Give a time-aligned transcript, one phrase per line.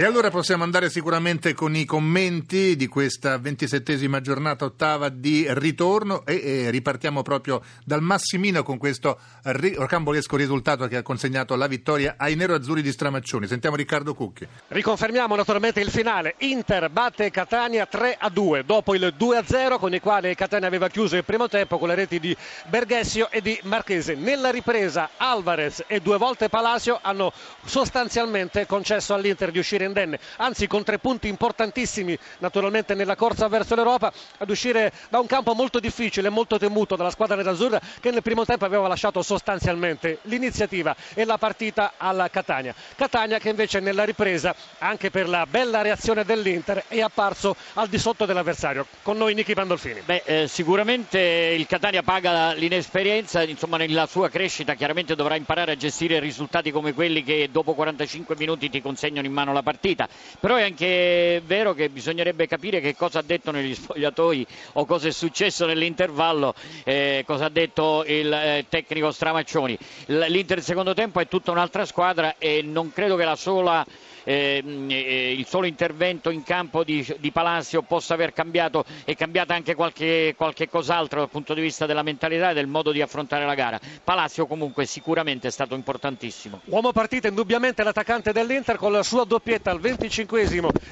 [0.00, 6.24] E allora possiamo andare sicuramente con i commenti di questa ventisettesima giornata ottava di ritorno
[6.24, 12.14] e, e ripartiamo proprio dal Massimino con questo rocambolesco risultato che ha consegnato la vittoria
[12.16, 13.46] ai nero-azzurri di Stramaccioni.
[13.46, 14.48] Sentiamo Riccardo Cucchi.
[14.68, 16.36] Riconfermiamo naturalmente il finale.
[16.38, 20.66] Inter batte Catania 3 a 2 dopo il 2 a 0 con il quale Catania
[20.66, 22.34] aveva chiuso il primo tempo con le reti di
[22.70, 24.14] Berghessio e di Marchese.
[24.14, 27.34] Nella ripresa Alvarez e due volte Palacio hanno
[27.66, 33.48] sostanzialmente concesso all'Inter di uscire in indenne, anzi con tre punti importantissimi naturalmente nella corsa
[33.48, 38.10] verso l'Europa, ad uscire da un campo molto difficile, molto temuto dalla squadra nerazzurra che
[38.10, 42.74] nel primo tempo aveva lasciato sostanzialmente l'iniziativa e la partita alla Catania.
[42.96, 47.98] Catania che invece nella ripresa, anche per la bella reazione dell'Inter, è apparso al di
[47.98, 48.86] sotto dell'avversario.
[49.02, 50.00] Con noi Nichi Pandolfini.
[50.04, 55.76] Beh, eh, sicuramente il Catania paga l'inesperienza, insomma nella sua crescita chiaramente dovrà imparare a
[55.76, 60.08] gestire risultati come quelli che dopo 45 minuti ti consegnano in mano la partita partita,
[60.38, 65.08] però è anche vero che bisognerebbe capire che cosa ha detto negli spogliatoi o cosa
[65.08, 69.76] è successo nell'intervallo, eh, cosa ha detto il eh, tecnico Stramaccioni.
[70.06, 73.84] L'Inter secondo tempo è tutta un'altra squadra e non credo che la sola
[74.24, 79.52] Ehm, eh, il solo intervento in campo di, di Palacio possa aver cambiato e cambiato
[79.52, 83.44] anche qualche, qualche cos'altro dal punto di vista della mentalità e del modo di affrontare
[83.44, 83.80] la gara.
[84.02, 86.60] Palacio comunque sicuramente è stato importantissimo.
[86.66, 90.28] Uomo partita indubbiamente l'attaccante dell'Inter con la sua doppietta al 25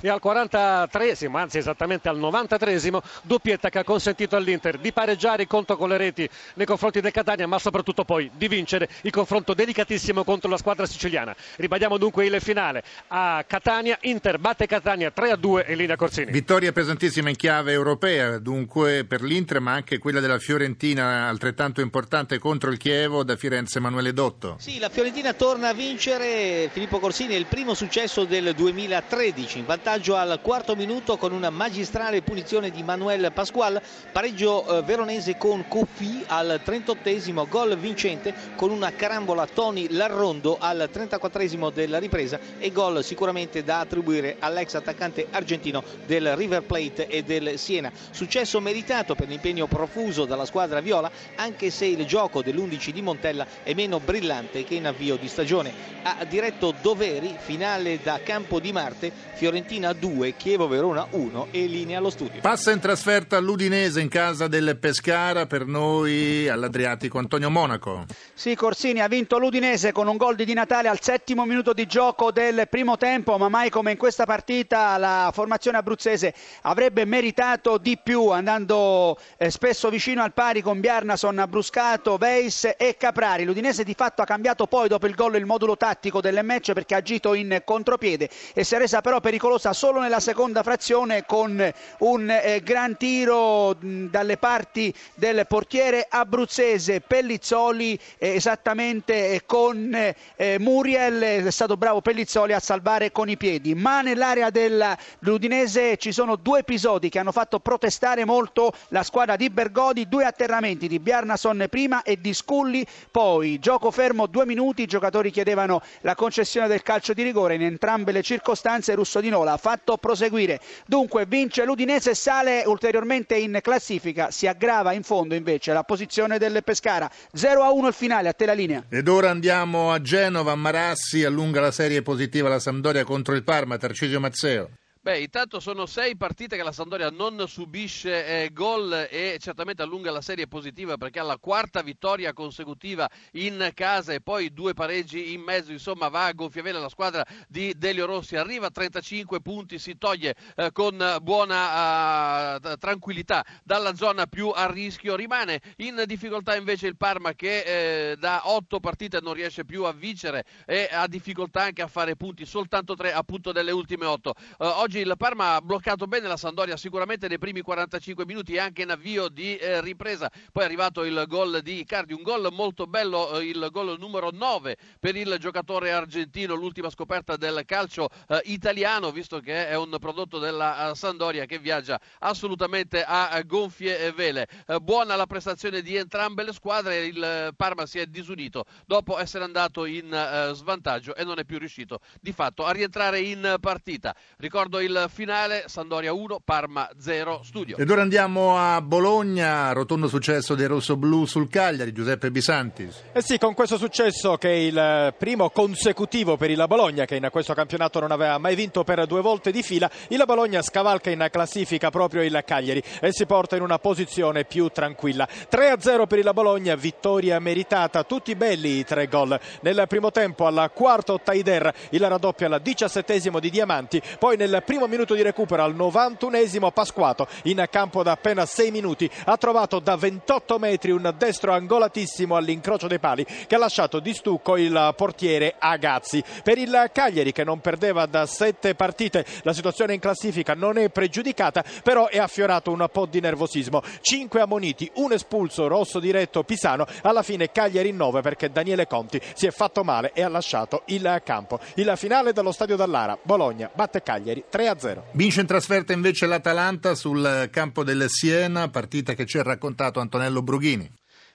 [0.00, 2.90] e al 43 anzi esattamente al 93
[3.22, 7.12] doppietta che ha consentito all'Inter di pareggiare il conto con le reti nei confronti del
[7.12, 11.34] Catania ma soprattutto poi di vincere il confronto delicatissimo contro la squadra siciliana.
[11.56, 12.82] Ribadiamo dunque il finale
[13.20, 16.30] a Catania, Inter batte Catania 3 a 2 in linea Corsini.
[16.30, 22.38] Vittoria pesantissima in chiave europea, dunque per l'Inter, ma anche quella della Fiorentina altrettanto importante
[22.38, 24.54] contro il Chievo da Firenze Emanuele Dotto.
[24.60, 29.66] Sì, la Fiorentina torna a vincere Filippo Corsini, è il primo successo del 2013, in
[29.66, 35.66] vantaggio al quarto minuto con una magistrale punizione di Manuel Pasqual, pareggio eh, veronese con
[35.66, 42.70] Coffi al 38 gol vincente con una carambola Tony Larrondo al 34 della ripresa e
[42.70, 47.90] gol sicuramente da attribuire all'ex attaccante argentino del River Plate e del Siena.
[48.10, 53.46] Successo meritato per l'impegno profuso dalla squadra viola, anche se il gioco dell'11 di Montella
[53.62, 55.72] è meno brillante che in avvio di stagione.
[56.02, 61.98] Ha diretto Doveri, finale da Campo di Marte, Fiorentina 2, Chievo Verona 1 e linea
[61.98, 62.42] allo studio.
[62.42, 68.04] Passa in trasferta all'Udinese in casa del Pescara, per noi all'Adriatico Antonio Monaco.
[68.34, 71.86] Sì, Corsini ha vinto l'Udinese con un gol di Di Natale al settimo minuto di
[71.86, 77.78] gioco del primo tempo, ma mai come in questa partita la formazione abruzzese avrebbe meritato
[77.78, 83.44] di più, andando eh, spesso vicino al pari con Bjarnason, Bruscato, Veis e Caprari.
[83.44, 86.94] L'Udinese di fatto ha cambiato poi dopo il gol il modulo tattico del match perché
[86.94, 91.72] ha agito in contropiede e si è resa però pericolosa solo nella seconda frazione con
[91.98, 100.58] un eh, gran tiro dalle parti del portiere abruzzese Pellizzoli eh, esattamente eh, con eh,
[100.58, 106.36] Muriel, è stato bravo Pellizzoli a salvare con i piedi, ma nell'area dell'Udinese ci sono
[106.36, 111.66] due episodi che hanno fatto protestare molto la squadra di Bergodi, due atterramenti di Bjarnason
[111.68, 116.82] prima e di Sculli poi, gioco fermo due minuti, i giocatori chiedevano la concessione del
[116.82, 117.56] calcio di rigore.
[117.56, 123.36] In entrambe le circostanze, Russo di Nola ha fatto proseguire, dunque vince l'Udinese, sale ulteriormente
[123.36, 127.92] in classifica, si aggrava in fondo invece la posizione del Pescara, 0 a 1 il
[127.92, 128.82] finale, a te la linea.
[128.88, 133.42] Ed ora andiamo a Genova, Marassi allunga la serie positiva la Sampdoria Sampdoria contro il
[133.42, 134.70] Parma, Tarcisio Mazzeo.
[135.08, 140.10] Beh, intanto sono sei partite che la Sandoria non subisce eh, gol e certamente allunga
[140.10, 145.32] la serie positiva perché ha la quarta vittoria consecutiva in casa e poi due pareggi
[145.32, 149.40] in mezzo, insomma va a gonfia vela la squadra di Delio Rossi, arriva a 35
[149.40, 156.02] punti, si toglie eh, con buona uh, tranquillità dalla zona più a rischio, rimane in
[156.04, 160.86] difficoltà invece il Parma che eh, da otto partite non riesce più a vincere e
[160.92, 164.34] ha difficoltà anche a fare punti, soltanto tre appunto delle ultime otto.
[164.58, 164.66] Uh,
[164.98, 168.82] oggi il Parma ha bloccato bene la Sandoria sicuramente nei primi 45 minuti e anche
[168.82, 170.30] in avvio di eh, ripresa.
[170.52, 174.30] Poi è arrivato il gol di Icardi, un gol molto bello, eh, il gol numero
[174.32, 179.96] 9 per il giocatore argentino, l'ultima scoperta del calcio eh, italiano, visto che è un
[180.00, 184.48] prodotto della uh, Sandoria che viaggia assolutamente a gonfie vele.
[184.66, 189.44] Eh, buona la prestazione di entrambe le squadre, il Parma si è disunito dopo essere
[189.44, 194.14] andato in uh, svantaggio e non è più riuscito di fatto a rientrare in partita.
[194.38, 197.76] Ricordo ricordo il finale Sandoria 1, Parma 0, studio.
[197.76, 203.02] Ed ora andiamo a Bologna, rotondo successo dei rossoblù sul Cagliari, Giuseppe Bisantis.
[203.12, 207.28] Eh sì, con questo successo che è il primo consecutivo per il Bologna che in
[207.30, 211.26] questo campionato non aveva mai vinto per due volte di fila, il Bologna scavalca in
[211.30, 215.26] classifica proprio il Cagliari e si porta in una posizione più tranquilla.
[215.50, 219.38] 3-0 per il Bologna, vittoria meritata, tutti belli i tre gol.
[219.62, 224.86] Nel primo tempo al quarto Taider il raddoppio al diciassettesimo di Diamanti, poi nel primo
[224.86, 229.96] minuto di recupero al 91esimo Pasquato in campo da appena 6 minuti ha trovato da
[229.96, 235.54] 28 metri un destro angolatissimo all'incrocio dei pali che ha lasciato di stucco il portiere
[235.58, 236.22] Agazzi.
[236.42, 240.90] Per il Cagliari che non perdeva da 7 partite la situazione in classifica non è
[240.90, 243.82] pregiudicata però è affiorato un po' di nervosismo.
[244.02, 249.18] 5 ammoniti, un espulso rosso diretto Pisano, alla fine Cagliari in 9 perché Daniele Conti
[249.32, 251.58] si è fatto male e ha lasciato il campo.
[251.76, 255.02] Il finale dallo stadio Dallara, Bologna batte Cagliari 3-0.
[255.12, 260.42] Vince in trasferta invece l'Atalanta sul campo del Siena, partita che ci ha raccontato Antonello
[260.42, 260.90] Brughini.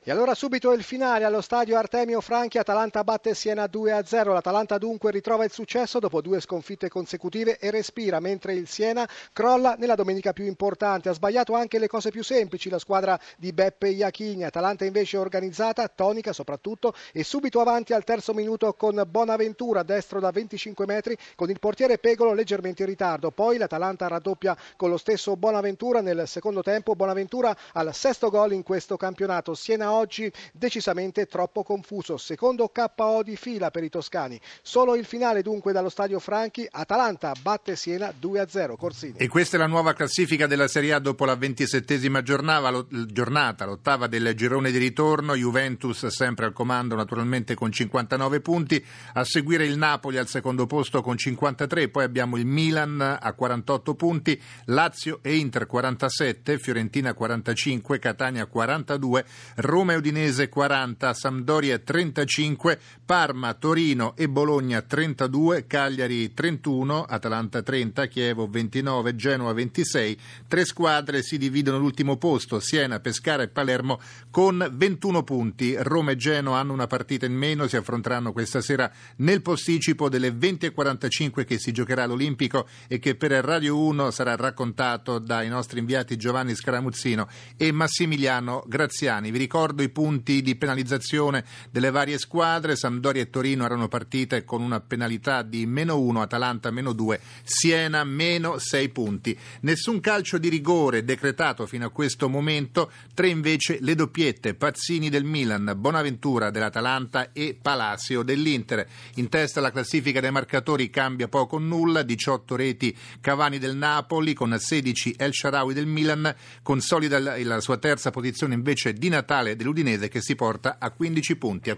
[0.06, 5.12] E allora subito il finale allo stadio Artemio Franchi, Atalanta batte Siena 2-0, l'Atalanta dunque
[5.12, 10.34] ritrova il successo dopo due sconfitte consecutive e respira, mentre il Siena crolla nella domenica
[10.34, 14.84] più importante, ha sbagliato anche le cose più semplici la squadra di Beppe Iachini, Atalanta
[14.84, 20.86] invece organizzata, tonica soprattutto e subito avanti al terzo minuto con Bonaventura, destro da 25
[20.86, 26.02] metri con il portiere Pegolo leggermente in ritardo, poi l'Atalanta raddoppia con lo stesso Bonaventura
[26.02, 32.18] nel secondo tempo, Bonaventura al sesto gol in questo campionato, Siena oggi decisamente troppo confuso.
[32.18, 34.40] Secondo KO di fila per i toscani.
[34.62, 36.68] Solo il finale dunque dallo stadio Franchi.
[36.70, 38.76] Atalanta batte Siena 2-0.
[38.76, 39.14] Corsini.
[39.18, 44.34] E questa è la nuova classifica della Serie A dopo la ventisettesima giornata, l'ottava del
[44.36, 45.36] girone di ritorno.
[45.36, 48.84] Juventus sempre al comando naturalmente con 59 punti.
[49.14, 51.90] A seguire il Napoli al secondo posto con 53.
[51.90, 54.42] Poi abbiamo il Milan a 48 punti.
[54.66, 56.58] Lazio e Inter 47.
[56.58, 58.00] Fiorentina 45.
[58.00, 59.26] Catania 42.
[59.56, 67.62] Roma Roma e Udinese 40, Sampdoria 35, Parma, Torino e Bologna 32, Cagliari 31, Atalanta
[67.62, 70.18] 30, Chievo 29, Genoa 26.
[70.48, 74.00] Tre squadre si dividono l'ultimo posto, Siena, Pescara e Palermo
[74.32, 75.76] con 21 punti.
[75.78, 80.30] Roma e Genoa hanno una partita in meno, si affronteranno questa sera nel posticipo delle
[80.30, 86.16] 20.45 che si giocherà all'Olimpico e che per Radio 1 sarà raccontato dai nostri inviati
[86.16, 87.28] Giovanni Scaramuzzino
[87.58, 89.30] e Massimiliano Graziani.
[89.30, 92.76] Vi ricordo ricordo i punti di penalizzazione delle varie squadre.
[92.76, 98.04] Sampdoria e Torino erano partite con una penalità di meno 1, Atalanta meno 2, Siena
[98.04, 99.38] meno 6 punti.
[99.62, 105.24] Nessun calcio di rigore decretato fino a questo momento, tre invece le doppiette, Pazzini del
[105.24, 108.88] Milan, Bonaventura dell'Atalanta e Palacio dell'Inter.
[109.16, 114.34] In testa la classifica dei marcatori cambia poco o nulla, 18 reti Cavani del Napoli
[114.34, 120.10] con 16 El Sharawi del Milan, consolida la sua terza posizione invece di Natale dell'Udinese
[120.10, 121.70] che si porta a 15 punti.